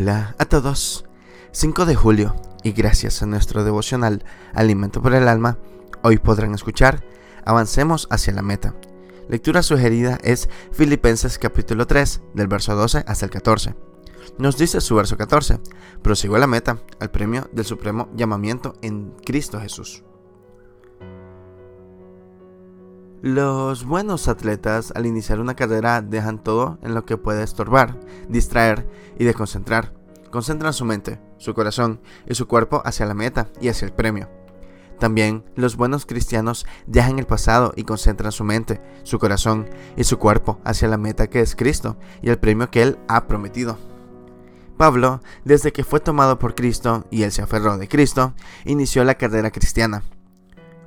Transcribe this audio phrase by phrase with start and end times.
[0.00, 1.04] Hola a todos.
[1.52, 5.58] 5 de julio y gracias a nuestro devocional Alimento por el Alma,
[6.02, 7.04] hoy podrán escuchar
[7.44, 8.74] Avancemos hacia la meta.
[9.28, 13.74] Lectura sugerida es Filipenses capítulo 3 del verso 12 hasta el 14.
[14.38, 15.60] Nos dice su verso 14,
[16.00, 20.02] prosigo la meta, al premio del supremo llamamiento en Cristo Jesús.
[23.22, 28.00] Los buenos atletas al iniciar una carrera dejan todo en lo que puede estorbar,
[28.30, 28.88] distraer
[29.18, 29.92] y desconcentrar.
[30.30, 34.30] Concentran su mente, su corazón y su cuerpo hacia la meta y hacia el premio.
[34.98, 40.18] También los buenos cristianos dejan el pasado y concentran su mente, su corazón y su
[40.18, 43.76] cuerpo hacia la meta que es Cristo y el premio que Él ha prometido.
[44.78, 48.32] Pablo, desde que fue tomado por Cristo y él se aferró de Cristo,
[48.64, 50.04] inició la carrera cristiana.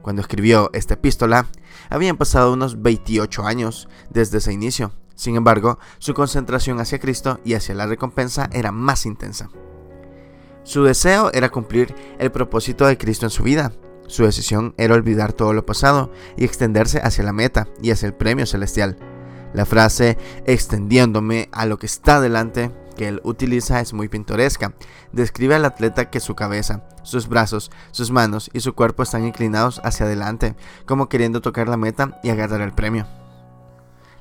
[0.04, 1.48] Cuando escribió esta epístola,
[1.90, 4.92] habían pasado unos 28 años desde ese inicio.
[5.16, 9.50] Sin embargo, su concentración hacia Cristo y hacia la recompensa era más intensa.
[10.64, 13.72] Su deseo era cumplir el propósito de Cristo en su vida.
[14.08, 18.14] Su decisión era olvidar todo lo pasado y extenderse hacia la meta y hacia el
[18.14, 18.98] premio celestial.
[19.54, 24.74] La frase extendiéndome a lo que está delante que él utiliza es muy pintoresca.
[25.12, 29.82] Describe al atleta que su cabeza, sus brazos, sus manos y su cuerpo están inclinados
[29.84, 30.56] hacia adelante,
[30.86, 33.08] como queriendo tocar la meta y agarrar el premio.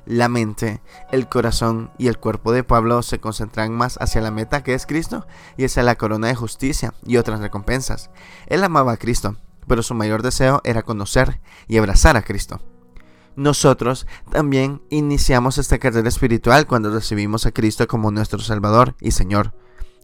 [0.05, 4.61] La mente, el corazón y el cuerpo de Pablo se concentran más hacia la meta
[4.61, 8.09] que es Cristo y hacia la corona de justicia y otras recompensas.
[8.47, 12.59] Él amaba a Cristo, pero su mayor deseo era conocer y abrazar a Cristo.
[13.35, 19.53] Nosotros también iniciamos esta carrera espiritual cuando recibimos a Cristo como nuestro Salvador y Señor.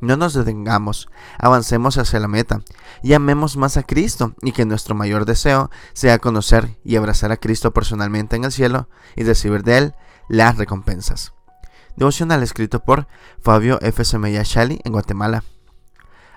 [0.02, 2.62] No nos detengamos, avancemos hacia la meta
[3.04, 7.38] y amemos más a Cristo y que nuestro mayor deseo sea conocer y abrazar a
[7.38, 9.96] Cristo personalmente en el cielo y recibir de Él
[10.30, 11.34] las recompensas.
[11.98, 13.08] Devocional escrito por
[13.42, 14.06] Fabio F.
[14.06, 15.44] Semella Shali en Guatemala.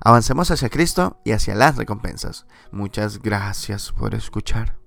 [0.01, 2.47] Avancemos hacia Cristo y hacia las recompensas.
[2.73, 4.82] Muchas gracias por escuchar.